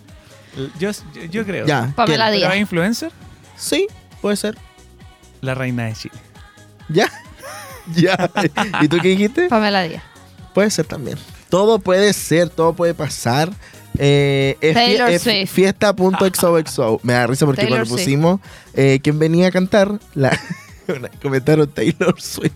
[0.78, 1.66] Yo, yo, yo creo.
[1.66, 1.92] Ya.
[1.94, 2.32] Pamela ¿quién?
[2.32, 2.54] ¿Pero Díaz.
[2.54, 3.12] es influencer?
[3.56, 3.86] Sí,
[4.20, 4.58] puede ser.
[5.40, 6.14] La reina de Chile.
[6.88, 7.11] ¿Ya?
[7.94, 8.31] ¿Ya?
[8.81, 9.48] ¿Y tú qué dijiste?
[9.48, 10.03] Pamela Díaz.
[10.55, 11.18] Puede ser también.
[11.48, 13.51] Todo puede ser, todo puede pasar.
[13.98, 15.51] Eh, es Taylor Swift.
[15.51, 17.01] Fiesta.xoxo.
[17.03, 18.40] Me da risa porque Taylor cuando pusimos
[18.74, 20.38] eh, quién venía a cantar, la,
[21.22, 22.53] comentaron Taylor Swift.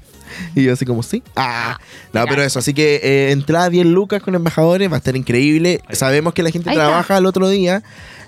[0.54, 1.22] Y yo así como, sí.
[1.36, 1.78] Ah,
[2.12, 2.30] no, mira.
[2.30, 2.58] pero eso.
[2.58, 5.82] Así que eh, entrada 10 lucas con embajadores, va a estar increíble.
[5.90, 6.86] Sabemos que la gente Ahí está.
[6.86, 7.82] trabaja el otro día.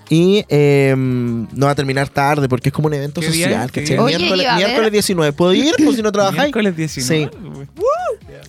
[0.09, 3.99] Y eh, no va a terminar tarde porque es como un evento ¿Qué día social.
[3.99, 5.33] Oye, miércoles, miércoles 19.
[5.33, 5.73] ¿Puedo ir?
[5.83, 6.43] Pues si no trabajáis.
[6.53, 7.31] Miércoles 19.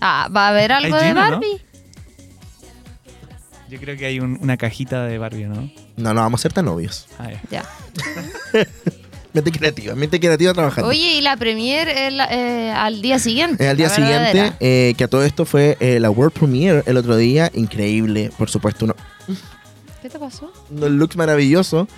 [0.00, 1.20] Ah, ¿va a haber algo ¿Hay de no?
[1.20, 1.60] Barbie?
[3.68, 5.70] Yo creo que hay un- una cajita de Barbie, ¿no?
[5.96, 7.06] No, no vamos a ser tan novios.
[7.18, 7.40] Ah, ya.
[7.50, 7.64] Ya.
[9.32, 10.88] Mente creativa, mente creativa trabajando.
[10.88, 13.64] Oye, y la premier es la- eh, al día siguiente.
[13.64, 16.96] Eh, al día siguiente, eh, que a todo esto fue eh, la World Premiere el
[16.96, 18.96] otro día, increíble, por supuesto, uno-
[20.06, 20.52] ¿Qué te pasó?
[20.70, 21.88] unos looks maravillosos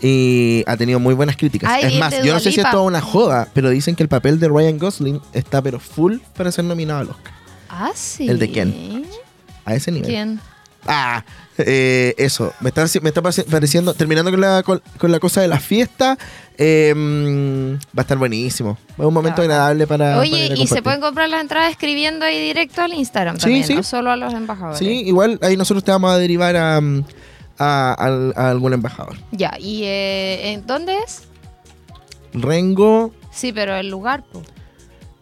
[0.00, 1.68] y ha tenido muy buenas críticas.
[1.72, 4.08] Ay, es más, yo no sé si es toda una joda, pero dicen que el
[4.08, 7.32] papel de Ryan Gosling está pero full para ser nominado al Oscar.
[7.68, 8.28] Ah, sí.
[8.28, 9.04] El de Ken.
[9.64, 10.08] A ese nivel.
[10.08, 10.40] ¿Quién?
[10.86, 11.24] Ah,
[11.58, 12.52] eh, eso.
[12.60, 15.58] Me está, me está pare- pareciendo, terminando con la, con, con la cosa de la
[15.58, 16.16] fiesta,
[16.56, 18.78] eh, mm, va a estar buenísimo.
[18.96, 19.44] Es un momento Ah.
[19.44, 20.04] agradable para...
[20.14, 23.34] para Oye, ir a y se pueden comprar las entradas escribiendo ahí directo al Instagram
[23.36, 23.74] Sí, también, sí.
[23.74, 24.78] no solo a los embajadores.
[24.78, 27.04] Sí, igual ahí nosotros te vamos a derivar a, mm,
[27.58, 29.16] a, al- a algún embajador.
[29.32, 31.22] Ya, ¿y eh, ¿en dónde es?
[32.32, 34.24] Rengo, Sí, pero el lugar,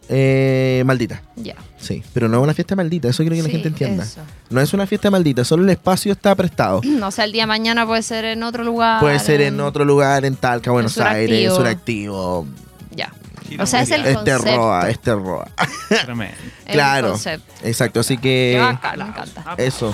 [0.09, 1.21] eh, maldita.
[1.35, 1.55] Ya.
[1.77, 4.03] Sí, pero no es una fiesta maldita, eso quiero que la gente entienda.
[4.03, 4.21] eso.
[4.49, 6.81] No es una fiesta maldita, solo el espacio está prestado.
[7.03, 8.99] O sea, el día de mañana puede ser en otro lugar.
[8.99, 11.19] Puede ser en otro lugar, en Talca, Buenos Suractivo.
[11.33, 12.47] Aires, Suractivo.
[12.95, 13.11] Ya.
[13.59, 14.55] O sea, es el Este concepto.
[14.57, 15.47] roa, este roa.
[15.89, 16.35] Tremendo.
[16.65, 17.09] el claro.
[17.11, 17.53] concepto.
[17.63, 18.57] Exacto, así que.
[18.59, 19.55] Me encanta.
[19.57, 19.93] Eso.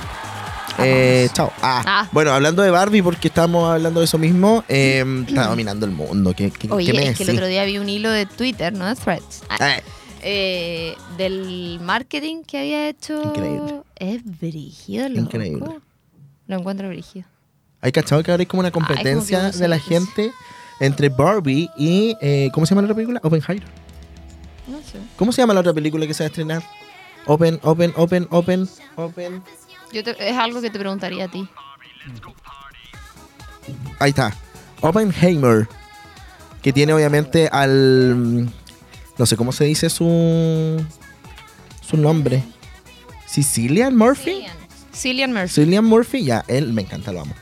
[0.80, 1.52] Eh, chao.
[1.62, 2.10] Ah, Ah.
[2.12, 6.34] Bueno, hablando de Barbie, porque estamos hablando de eso mismo, eh, está dominando el mundo.
[6.36, 8.74] ¿Qué, qué, Oye, qué me es que el otro día vi un hilo de Twitter,
[8.74, 9.84] no de Threads, ah, Eh,
[10.24, 13.22] eh, del marketing que había hecho.
[13.24, 13.82] Increíble.
[13.96, 15.22] Es brígido, loco.
[15.22, 15.66] Increíble.
[16.48, 17.26] Lo encuentro brígido.
[17.82, 20.32] Hay cachado que ahora hay como una competencia como de la gente
[20.80, 22.16] entre Barbie y.
[22.22, 23.20] eh, ¿Cómo se llama la otra película?
[23.24, 23.68] Oppenheimer.
[24.68, 24.98] No sé.
[25.18, 26.64] ¿Cómo se llama la otra película que se va a estrenar?
[27.26, 29.44] Open, Open, Open, Open, Open.
[29.94, 31.48] Yo te- es algo que te preguntaría a ti.
[34.00, 34.36] Ahí está.
[34.82, 35.68] Oppenheimer.
[36.62, 38.46] Que tiene obviamente al.
[39.18, 40.84] No sé cómo se dice su.
[41.82, 42.44] Su nombre.
[43.28, 44.32] Cecilian Murphy.
[44.32, 44.58] Cillian.
[44.94, 45.50] Cillian Murphy.
[45.54, 47.34] Cillian Murphy, ya, él me encanta, lo amo.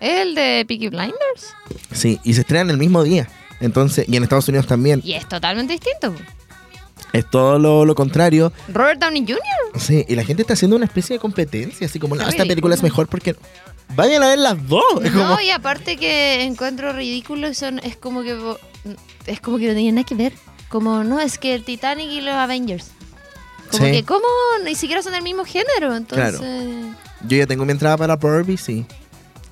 [0.00, 1.54] ¿Es el de Peaky Blinders?
[1.92, 3.28] Sí, y se estrenan el mismo día.
[3.60, 5.00] Entonces, y en Estados Unidos también.
[5.04, 6.14] Y es totalmente distinto.
[7.14, 8.52] Es todo lo, lo contrario.
[8.68, 9.38] Robert Downey Jr.
[9.80, 12.44] Sí, y la gente está haciendo una especie de competencia, así como, no, Qué esta
[12.44, 13.36] película es mejor porque.
[13.94, 14.82] Vayan a ver las dos.
[15.04, 18.36] Es como- No, y aparte que encuentro ridículo son es como que
[19.26, 20.32] es como que no tiene nada que ver.
[20.68, 22.90] Como no, es que el Titanic y los Avengers.
[23.70, 23.92] Como Sí.
[23.92, 24.26] que cómo
[24.64, 26.40] ni siquiera son del mismo género, entonces.
[27.28, 28.84] Yo ya tengo mi entrada para Barbie, sí.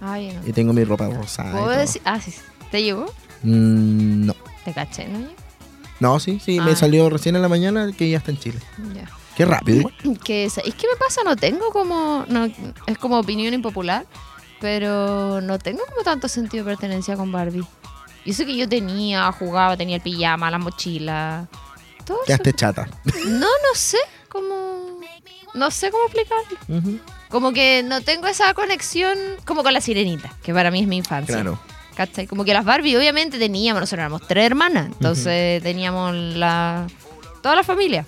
[0.01, 0.49] Ay, no.
[0.49, 1.53] Y tengo mi ropa rosada.
[1.53, 2.03] ¿Puedo decir?
[2.05, 2.33] Ah, sí.
[2.33, 2.41] sí.
[2.73, 3.07] ¿Te llegó?
[3.45, 4.35] Mm, no.
[4.65, 5.21] Te caché, ¿no?
[6.03, 6.77] No, sí, sí, me Ah.
[6.77, 8.59] salió recién en la mañana que ya está en Chile.
[8.95, 9.09] Ya.
[9.37, 9.89] Qué rápido.
[10.25, 12.25] Que es, es que me pasa, no tengo como.
[12.29, 12.45] No,
[12.87, 14.05] es como opinión impopular,
[14.61, 17.65] pero no tengo como tanto sentido de pertenencia con Barbie.
[18.25, 21.49] Y eso que yo tenía, jugaba, tenía el pijama, la mochila.
[22.05, 22.27] Todo eso.
[22.27, 22.89] Quedaste chata.
[23.27, 25.01] No, no sé cómo.
[25.55, 26.99] No sé cómo explicarlo.
[27.29, 30.97] Como que no tengo esa conexión como con la sirenita, que para mí es mi
[30.99, 31.35] infancia.
[31.37, 31.59] Claro.
[31.97, 32.27] ¿Cachai?
[32.27, 36.87] Como que las Barbie, obviamente teníamos, nosotros éramos tres hermanas, entonces teníamos la
[37.43, 38.07] toda la familia.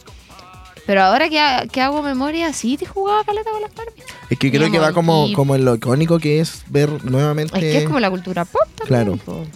[0.87, 4.03] Pero ahora que, ha- que hago memoria, sí te jugaba caleta con las Barbie.
[4.29, 7.55] Es que creo que va como, como en lo icónico que es ver nuevamente.
[7.57, 8.87] Es que es como la cultura pop también.
[8.87, 9.17] Claro.
[9.25, 9.47] po.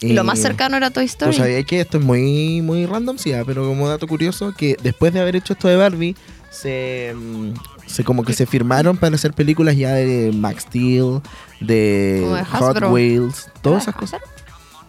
[0.00, 1.32] y lo más cercano era Toy Story.
[1.36, 5.12] sabías que esto es muy, muy random, sí, ah, pero como dato curioso, que después
[5.12, 6.14] de haber hecho esto de Barbie,
[6.50, 7.54] se, mm,
[7.86, 11.20] se como que se firmaron para hacer películas ya de Max Steel,
[11.60, 12.82] de, de Hot.
[12.90, 14.20] Wheels, ¿Era todas esas cosas.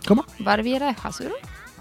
[0.07, 0.25] ¿Cómo?
[0.39, 1.31] ¿Barbie era de Hasbro?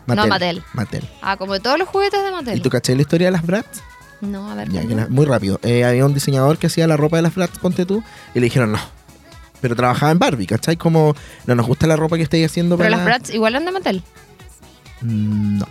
[0.07, 0.63] No, Mattel.
[0.73, 1.09] Mattel.
[1.23, 2.59] Ah, como de todos los juguetes de Mattel.
[2.59, 3.81] ¿Y tú caché la historia de las Bratz?
[4.21, 4.69] No, a ver.
[4.71, 5.61] Ya, muy rápido.
[5.63, 8.03] Eh, había un diseñador que hacía la ropa de las Bratz, ponte tú,
[8.35, 8.81] y le dijeron no.
[9.61, 10.77] Pero trabajaba en Barbie, ¿cachai?
[10.77, 11.15] Como,
[11.47, 12.97] no nos gusta la ropa que estáis haciendo Pero para...
[12.97, 14.03] las Bratz igual eran de Mattel,
[15.03, 15.67] Mm, No.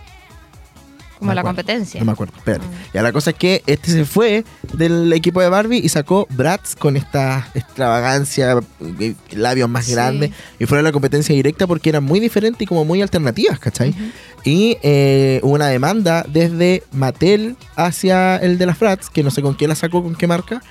[1.19, 1.99] Como la acuerdo, competencia.
[1.99, 2.65] No me acuerdo, espérate.
[2.65, 2.87] Ah.
[2.93, 6.75] Ya la cosa es que este se fue del equipo de Barbie y sacó Bratz
[6.75, 8.59] con esta extravagancia,
[8.99, 9.93] eh, labios más Sí.
[9.93, 13.59] grandes, y fueron a la competencia directa porque eran muy diferentes y como muy alternativas,
[13.59, 13.95] ¿cachai?
[14.43, 19.41] Y eh, hubo una demanda desde Mattel hacia el de las Bratz, que no sé
[19.41, 20.61] con qué la sacó, con qué marca,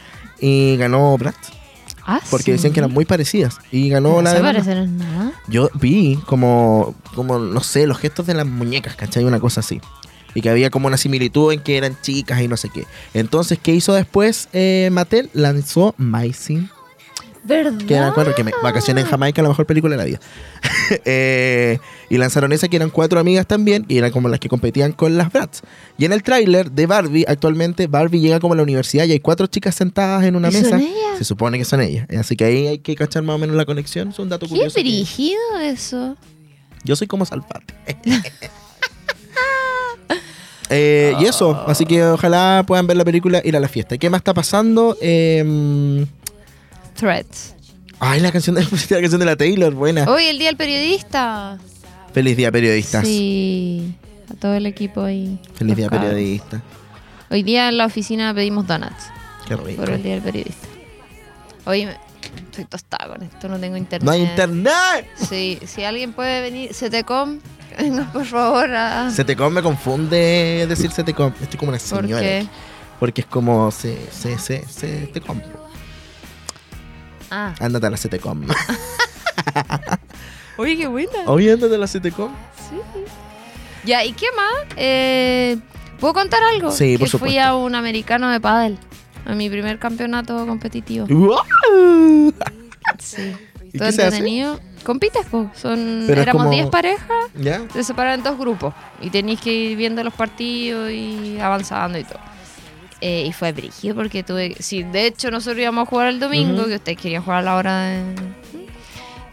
[0.41, 1.53] y ganó Bratz,
[2.09, 2.53] Ah, porque sí.
[2.53, 5.33] decían que eran muy parecidas, y ganó No la se parecen en nada.
[5.49, 9.25] Yo vi como, como, no sé, los gestos de las muñecas, ¿cachai?
[9.25, 9.81] Una cosa así.
[10.37, 12.85] Y que había como una similitud en que eran chicas y no sé qué.
[13.15, 15.31] Entonces, ¿qué hizo después eh, Mattel?
[15.33, 16.71] Lanzó Mycin.
[17.43, 17.79] ¿Verdad?
[17.87, 20.21] Que eran cuatro, que me, Vacaciones en Jamaica, la mejor película de la vida.
[21.05, 21.79] Eh,
[22.11, 25.17] y lanzaron esa que eran cuatro amigas también, y eran como las que competían con
[25.17, 25.63] las Bratz.
[25.99, 29.19] Y en el tráiler de Barbie, actualmente Barbie llega como a la universidad y hay
[29.21, 30.79] cuatro chicas sentadas en una ¿Y son mesa.
[30.79, 31.19] ellas?
[31.19, 32.07] Se supone que son ellas.
[32.17, 34.11] Así que ahí hay que cachar más o menos la conexión.
[34.11, 34.77] Es un dato Qué curioso.
[34.77, 36.17] que- brígido eso.
[36.85, 37.75] yo soy como Salpate.
[40.71, 43.95] Eh, y eso, así que ojalá puedan ver la película, ir a la fiesta.
[43.95, 44.97] ¿Y qué más está pasando?
[45.01, 46.05] Eh,
[46.95, 47.55] Threads.
[48.01, 48.69] ay, la canción de la
[49.01, 50.05] canción de la Taylor, buena.
[50.11, 51.59] Hoy el día del periodista.
[52.13, 53.07] Feliz día, periodistas.
[53.07, 53.95] Sí.
[54.31, 55.39] A todo el equipo ahí.
[55.55, 56.09] Feliz día, cabros.
[56.11, 56.63] periodista.
[57.31, 59.11] Hoy día en la oficina pedimos donuts
[59.47, 59.83] Qué rico.
[59.83, 60.67] por el día del periodista.
[61.67, 61.97] Hoy me-
[62.51, 64.05] estoy tostada con esto, no tengo internet.
[64.05, 65.07] No hay internet.
[65.29, 69.11] Sí, si alguien puede venir, CTCOM, que venga por favor a...
[69.11, 71.33] Setecom me confunde decir Setecom.
[71.41, 72.23] Estoy como una ¿Por señora.
[72.23, 72.39] qué?
[72.39, 72.49] aquí.
[72.99, 75.41] Porque es como se, se, se, Setecom.
[77.31, 77.55] Ah.
[77.61, 78.47] Ándate a la Setecom.
[80.59, 81.11] Oye, qué buena.
[81.27, 82.33] Oye, ándate a la Setecom.
[83.85, 84.67] Ya, ¿y qué más?
[84.77, 85.59] Eh,
[86.01, 86.71] ¿Puedo contar algo?
[86.73, 87.41] Sí, que por fui supuesto.
[87.41, 88.79] a un americano de pádel.
[89.27, 91.07] A mi primer campeonato competitivo.
[91.09, 92.33] ¡Wow!
[93.01, 93.35] Sí.
[93.73, 94.57] ¿Y Todo qué se hace?
[94.87, 95.51] Compites, po.
[95.55, 97.61] Son, Pero es éramos como- 10 parejas, ¿Ya?
[97.73, 98.73] se separan en dos grupos
[99.03, 102.21] y tenéis que ir viendo los partidos y avanzando y todo.
[103.03, 104.55] Eh, y fue brígido porque tuve.
[104.61, 106.69] Sí, de hecho, nosotros íbamos a jugar el domingo, Ujú.
[106.69, 108.03] que ustedes querían jugar a la hora de.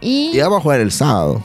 [0.01, 0.31] Y.
[0.33, 1.41] Y vamos a jugar el sábado.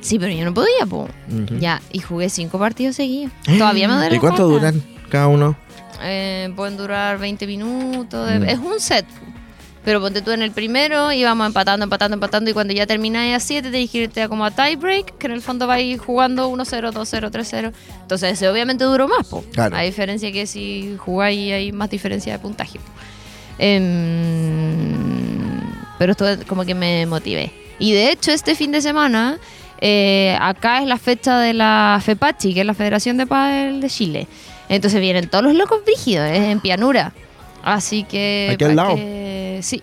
[0.00, 1.08] Sí, pero yo no podía, po.
[1.28, 1.58] Ujú.
[1.58, 3.32] Ya, y jugué cinco partidos seguidos.
[3.58, 5.56] Todavía me duele ¿Y la cuánto duran cada uno?
[6.02, 8.28] Eh, pueden durar 20 minutos.
[8.28, 8.48] de- Mm.
[8.48, 9.04] Es un set.
[9.84, 12.50] Pero ponte tú en el primero, íbamos empatando, empatando, empatando.
[12.50, 15.26] Y cuando ya termináis a 7, tenés que irte a como a tie break, que
[15.26, 17.72] en el fondo vais jugando 1-0, 2-0, 3-0.
[18.00, 19.44] Entonces, ese obviamente duró más, po.
[19.52, 19.76] Claro.
[19.76, 22.80] A diferencia que si jugáis hay más diferencia de puntaje.
[23.58, 25.60] Em,
[25.98, 27.50] pero esto como que me motivé.
[27.78, 29.38] Y de hecho, este fin de semana,
[29.80, 33.90] eh, acá es la fecha de la FEPACHI, que es la Federación de Padel de
[33.90, 34.26] Chile.
[34.68, 37.12] Entonces vienen todos los locos brígidos, es en Pianura.
[37.62, 38.50] Así que.
[38.52, 38.94] Aquí al lado.
[38.94, 39.23] que-
[39.64, 39.82] sí.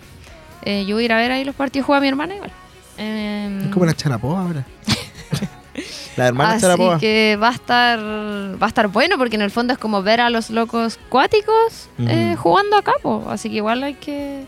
[0.64, 2.50] Eh, yo voy a ir a ver ahí los partidos, juega mi hermana igual.
[2.98, 4.64] Em, Es como una charapoa ahora.
[6.16, 6.98] La hermana Así charapoa.
[6.98, 10.20] que va a estar va a estar bueno porque en el fondo es como ver
[10.20, 13.24] a los locos cuáticos eh, jugando a capo.
[13.30, 14.44] Así que igual hay que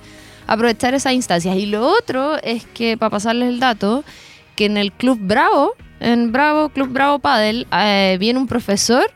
[0.47, 1.57] aprovechar esas instancias.
[1.57, 4.05] Y lo otro es que, para pasarles el dato,
[4.57, 9.07] que en el Club Bravo, en Bravo, Club Bravo Padel, eh, viene un profesor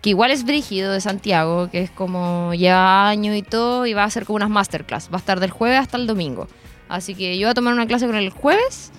[0.00, 4.02] que igual es brígido de Santiago, que es como lleva años y todo, y va
[4.02, 5.08] a hacer como unas masterclass.
[5.12, 6.48] Va a estar del jueves hasta el domingo.
[6.88, 8.90] Así que yo voy a tomar una clase con él el jueves,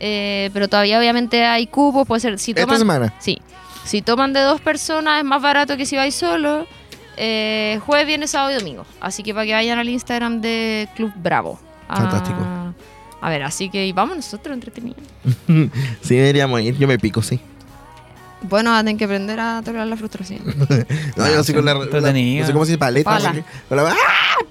[0.00, 2.38] eh, pero todavía obviamente hay cupos, puede ser...
[2.38, 3.14] Si Esta toman, semana.
[3.18, 3.38] Sí.
[3.84, 6.66] Si toman de dos personas es más barato que si vais solo.
[7.16, 8.86] Eh, jueves, viernes, sábado y domingo.
[9.00, 11.58] Así que para que vayan al Instagram de Club Bravo.
[11.88, 12.38] a- Fantástico.
[13.20, 15.02] A ver, así que vamos nosotros entretenidos.
[16.02, 16.76] Sí, deberíamos ir.
[16.78, 17.40] Yo me pico, sí.
[18.48, 20.42] Bueno, van a tener que aprender a tolerar la frustración.
[21.16, 22.12] No, yo soy con la, la-.
[22.12, 23.10] No sé cómo se dice paleta.
[23.10, 23.44] Pala.
[23.68, 24.44] con la- ¡Ah!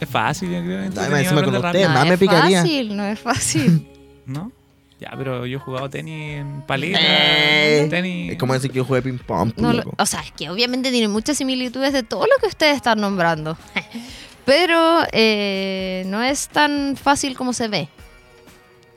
[0.00, 0.82] Es fácil, yo creo.
[0.84, 1.88] entretenido, encima con usted, rápido.
[1.88, 2.60] más no me es picaría.
[2.62, 3.88] fácil, no es fácil.
[4.26, 4.52] ¿No?
[5.00, 6.98] Ya, pero yo he jugado tenis en paleta.
[7.00, 8.32] Eh, tenis.
[8.32, 9.52] Es como decir que yo jugué ping pong.
[9.56, 13.00] No o sea, es que obviamente tiene muchas similitudes de todo lo que ustedes están
[13.00, 13.56] nombrando.
[14.44, 17.88] Pero eh, no es tan fácil como se ve.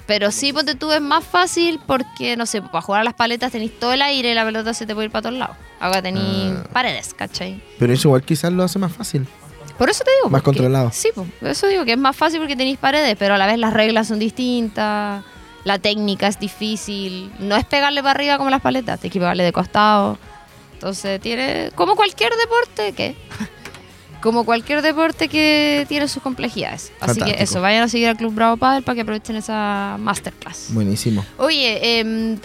[0.07, 3.51] Pero sí, ponte tú, es más fácil porque, no sé, para jugar a las paletas
[3.51, 5.55] tenéis todo el aire y la pelota se te puede ir para todos lados.
[5.79, 6.63] Ahora tenéis Ah.
[6.73, 7.61] paredes, ¿cachai?
[7.79, 9.27] Pero eso igual quizás lo hace más fácil.
[9.77, 10.29] Por eso te digo.
[10.29, 10.91] Más porque- controlado.
[10.93, 13.57] Sí, por eso digo que es más fácil porque tenéis paredes, pero a la vez
[13.57, 15.23] las reglas son distintas,
[15.63, 17.31] la técnica es difícil.
[17.39, 20.17] No es pegarle para arriba como las paletas, te que pegarle de costado.
[20.73, 23.15] Entonces tiene, como cualquier deporte, que
[24.21, 26.91] Como cualquier deporte que tiene sus complejidades.
[26.99, 27.37] Así Fantástico.
[27.37, 30.67] que eso, vayan a seguir al Club Bravo Padel para que aprovechen esa masterclass.
[30.69, 31.25] Buenísimo.
[31.37, 32.37] Oye, em,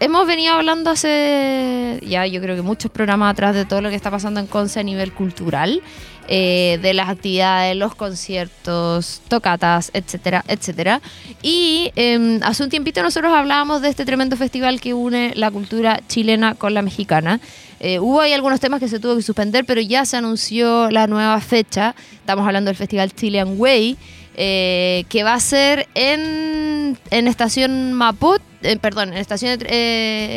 [0.00, 3.96] hemos venido hablando hace ya yo creo que muchos programas atrás de todo lo que
[3.96, 5.82] está pasando en Conce a nivel cultural,
[6.28, 11.00] eh, de las actividades, los conciertos, tocatas, etcétera, etcétera.
[11.40, 16.00] Y em, hace un tiempito nosotros hablábamos de este tremendo festival que une la cultura
[16.08, 17.40] chilena con la mexicana.
[17.80, 21.06] Eh, hubo ahí algunos temas que se tuvo que suspender, pero ya se anunció la
[21.06, 21.94] nueva fecha.
[22.12, 23.96] Estamos hablando del Festival Chilean Way,
[24.36, 29.58] eh, que va a ser en, en Estación Mapocho, eh, perdón, en Estación,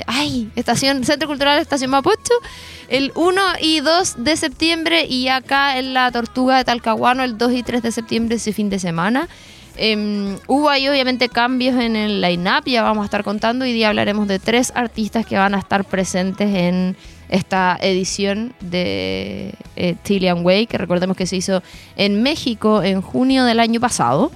[0.08, 2.34] ay, Estación Centro Cultural Estación Mapocho,
[2.89, 7.54] el 1 y 2 de septiembre y acá en la Tortuga de Talcahuano el 2
[7.54, 9.30] y 3 de septiembre ese fin de semana.
[9.82, 13.63] Em, hubo ahí obviamente cambios en el line-up, ya vamos a estar contando.
[13.63, 16.97] Hoy día hablaremos de tres artistas que van a estar presentes en
[17.29, 21.63] esta edición de eh, Tillian Way, que recordemos que se hizo
[21.95, 24.31] en México en junio del año pasado.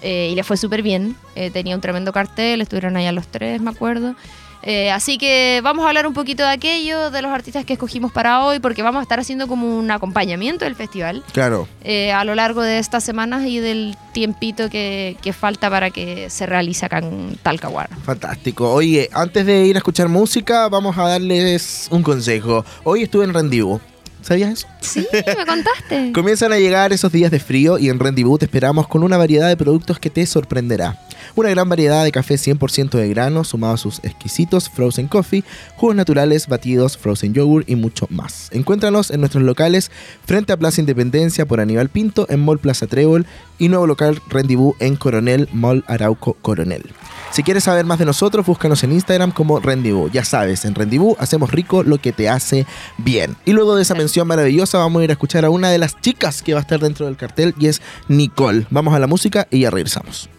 [0.00, 1.16] eh, y le fue súper bien.
[1.34, 4.14] Eh, tenía un tremendo cartel, estuvieron allá los tres, me acuerdo.
[4.62, 8.12] Eh, así que vamos a hablar un poquito de aquello, de los artistas que escogimos
[8.12, 11.68] para hoy, porque vamos a estar haciendo como un acompañamiento del festival Claro.
[11.84, 16.28] eh, a lo largo de estas semanas y del tiempito que, que falta para que
[16.30, 17.38] se realice acá en.
[18.04, 18.72] Fantástico.
[18.72, 22.64] Oye, antes de ir a escuchar música, vamos a darles un consejo.
[22.84, 23.80] Hoy estuve en Rendivo.
[24.20, 24.66] ¿Sabías eso?
[24.80, 25.06] Sí,
[25.38, 26.12] me contaste.
[26.12, 29.48] Comienzan a llegar esos días de frío y en Rendezvous te esperamos con una variedad
[29.48, 30.98] de productos que te sorprenderá.
[31.34, 35.44] Una gran variedad de café 100% de grano, sumado a sus exquisitos frozen coffee,
[35.76, 38.48] jugos naturales, batidos, frozen yogurt y mucho más.
[38.52, 39.90] Encuéntranos en nuestros locales
[40.24, 43.26] frente a Plaza Independencia por Aníbal Pinto, en Mall Plaza Trébol
[43.58, 46.84] y nuevo local Rendezvous en Coronel, Mall Arauco Coronel.
[47.30, 50.10] Si quieres saber más de nosotros, búscanos en Instagram como Rendezvous.
[50.12, 53.36] Ya sabes, en Rendezvous hacemos rico lo que te hace bien.
[53.44, 56.00] Y luego de esa mención maravillosa, vamos a ir a escuchar a una de las
[56.00, 58.66] chicas que va a estar dentro del cartel y es Nicole.
[58.70, 60.30] Vamos a la música y ya regresamos.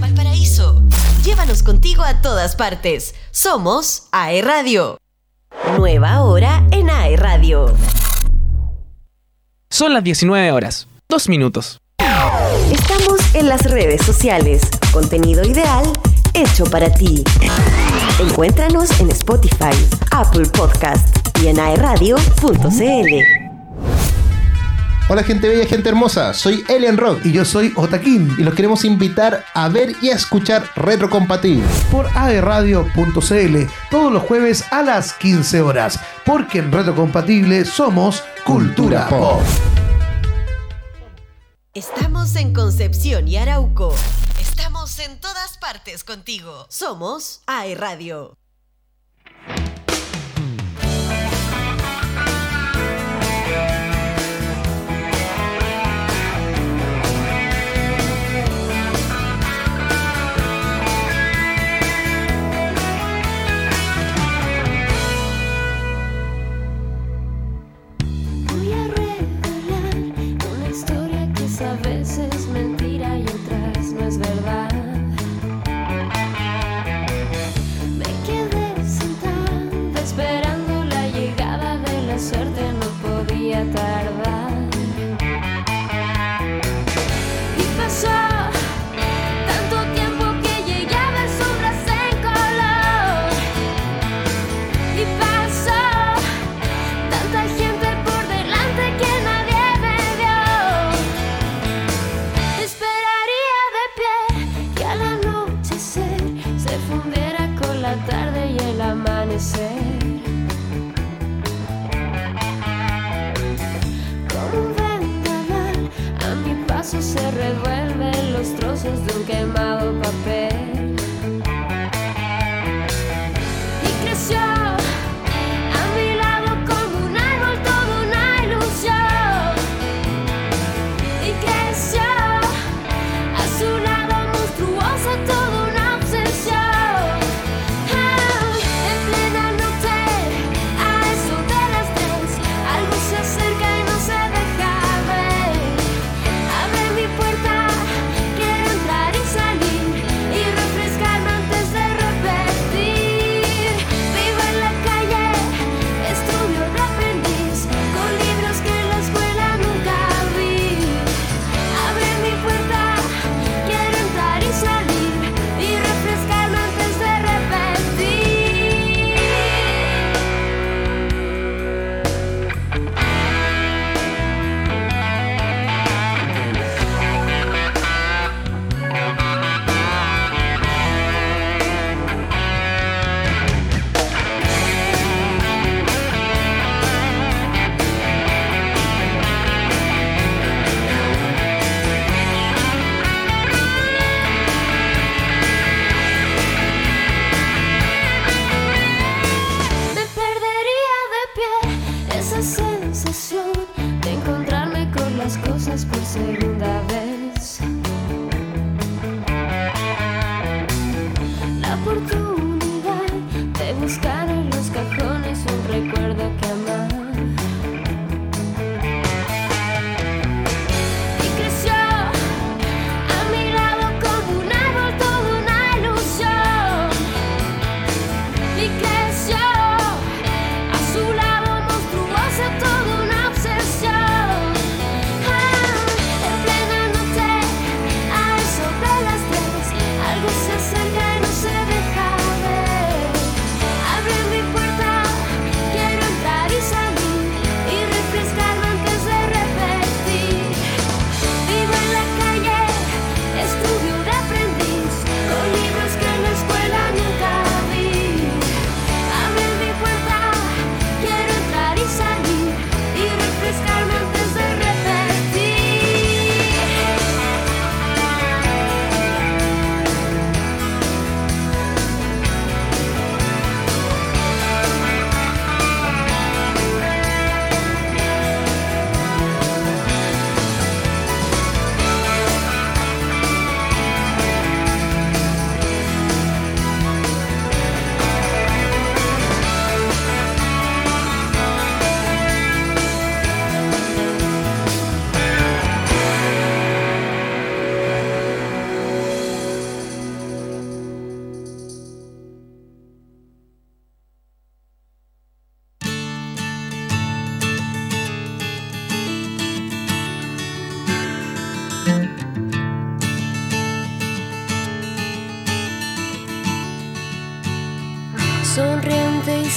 [0.00, 0.82] Valparaíso.
[1.24, 3.14] Llévanos contigo a todas partes.
[3.30, 4.98] Somos AE Radio.
[5.76, 7.74] Nueva hora en AE Radio.
[9.68, 11.78] Son las 19 horas, dos minutos.
[12.72, 14.62] Estamos en las redes sociales.
[14.92, 15.84] Contenido ideal
[16.34, 17.24] hecho para ti.
[18.18, 19.74] Encuéntranos en Spotify,
[20.10, 23.40] Apple Podcast y en aeradio.cl.
[25.12, 28.84] Hola gente bella, gente hermosa, soy Elian Rock y yo soy Otaquín y los queremos
[28.84, 33.56] invitar a ver y a escuchar Retrocompatible por aerradio.cl
[33.90, 39.42] todos los jueves a las 15 horas, porque en Retrocompatible somos Cultura, Pop.
[41.74, 43.92] Estamos en Concepción y Arauco.
[44.40, 46.66] Estamos en todas partes contigo.
[46.68, 48.39] Somos AE Radio.
[83.60, 83.89] это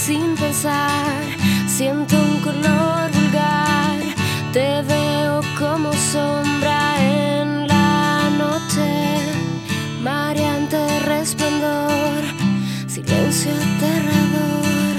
[0.06, 1.24] sin pensar.
[1.66, 4.00] Siento un color vulgar,
[4.52, 8.90] te veo como sombra en la noche,
[10.02, 12.22] mareante resplandor,
[12.86, 14.96] silencio aterrador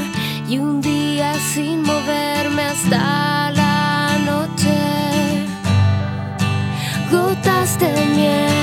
[0.48, 4.74] y un día sin moverme hasta la noche.
[7.10, 8.53] Gotas de miel.